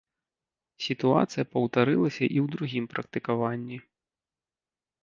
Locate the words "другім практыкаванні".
2.57-3.77